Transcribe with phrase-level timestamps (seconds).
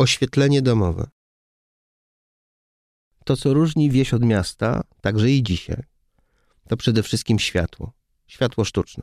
[0.00, 1.06] Oświetlenie domowe.
[3.24, 5.82] To, co różni wieś od miasta, także i dzisiaj,
[6.68, 7.92] to przede wszystkim światło.
[8.26, 9.02] Światło sztuczne.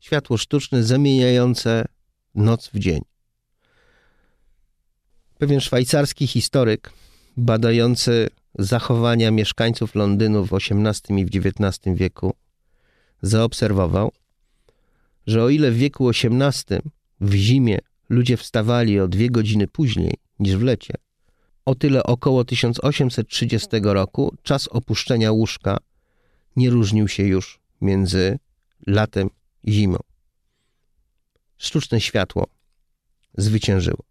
[0.00, 1.84] Światło sztuczne zamieniające
[2.34, 3.00] noc w dzień.
[5.38, 6.92] Pewien szwajcarski historyk,
[7.36, 8.28] badający
[8.58, 12.34] zachowania mieszkańców Londynu w XVIII i w XIX wieku,
[13.22, 14.12] zaobserwował,
[15.26, 16.80] że o ile w wieku XVIII
[17.20, 17.78] w zimie
[18.12, 20.94] ludzie wstawali o dwie godziny później niż w lecie,
[21.64, 25.78] o tyle około 1830 roku czas opuszczenia łóżka
[26.56, 28.38] nie różnił się już między
[28.86, 29.30] latem
[29.64, 29.98] i zimą.
[31.56, 32.46] Sztuczne światło
[33.38, 34.04] zwyciężyło.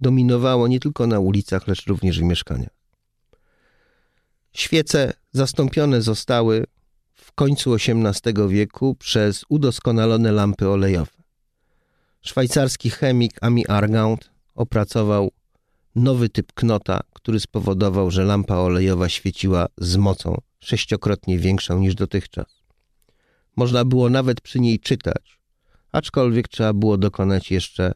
[0.00, 2.74] Dominowało nie tylko na ulicach, lecz również w mieszkaniach.
[4.52, 6.64] Świece zastąpione zostały
[7.14, 11.19] w końcu XVIII wieku przez udoskonalone lampy olejowe.
[12.20, 15.30] Szwajcarski chemik Ami Argand opracował
[15.94, 22.62] nowy typ knota, który spowodował, że lampa olejowa świeciła z mocą sześciokrotnie większą niż dotychczas.
[23.56, 25.40] Można było nawet przy niej czytać,
[25.92, 27.92] aczkolwiek trzeba było dokonać jeszcze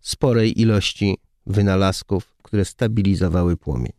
[0.00, 3.92] sporej ilości wynalazków, które stabilizowały płomień.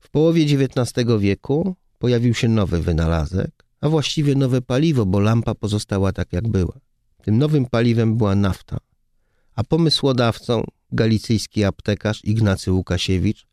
[0.00, 6.12] W połowie XIX wieku pojawił się nowy wynalazek, a właściwie nowe paliwo, bo lampa pozostała
[6.12, 6.91] tak jak była.
[7.22, 8.78] Tym nowym paliwem była nafta,
[9.54, 13.46] a pomysłodawcą galicyjski aptekarz Ignacy Łukasiewicz,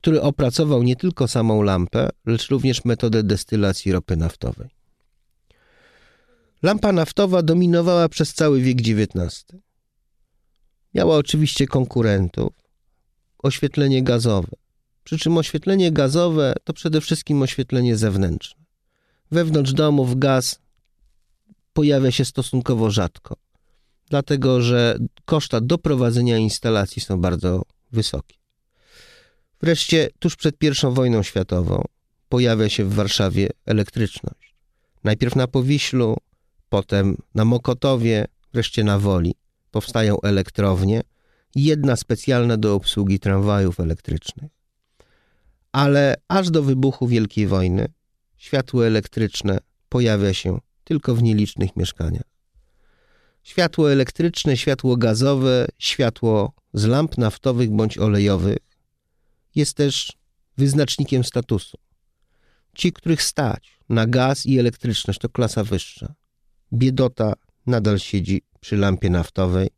[0.00, 4.68] który opracował nie tylko samą lampę, lecz również metodę destylacji ropy naftowej.
[6.62, 9.44] Lampa naftowa dominowała przez cały wiek XIX.
[10.94, 12.52] Miała oczywiście konkurentów.
[13.38, 14.56] Oświetlenie gazowe.
[15.04, 18.64] Przy czym oświetlenie gazowe to przede wszystkim oświetlenie zewnętrzne.
[19.30, 20.60] Wewnątrz domów gaz
[21.76, 23.36] pojawia się stosunkowo rzadko,
[24.10, 28.36] dlatego że koszta doprowadzenia instalacji są bardzo wysokie.
[29.60, 31.84] Wreszcie tuż przed I wojną światową
[32.28, 34.54] pojawia się w Warszawie elektryczność.
[35.04, 36.16] Najpierw na Powiślu,
[36.68, 39.34] potem na Mokotowie, wreszcie na Woli
[39.70, 41.00] powstają elektrownie,
[41.54, 44.52] jedna specjalna do obsługi tramwajów elektrycznych.
[45.72, 47.86] Ale aż do wybuchu Wielkiej Wojny
[48.36, 49.58] światło elektryczne
[49.88, 52.30] pojawia się tylko w nielicznych mieszkaniach.
[53.42, 58.58] Światło elektryczne, światło gazowe, światło z lamp naftowych bądź olejowych
[59.54, 60.12] jest też
[60.56, 61.78] wyznacznikiem statusu.
[62.74, 66.14] Ci, których stać na gaz i elektryczność, to klasa wyższa.
[66.72, 67.32] Biedota
[67.66, 69.68] nadal siedzi przy lampie naftowej,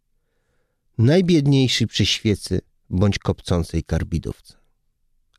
[0.99, 2.61] najbiedniejszy przy świecy
[2.91, 4.55] bądź kopcącej karbidówce.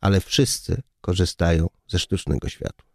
[0.00, 2.89] Ale wszyscy korzystają ze sztucznego światła.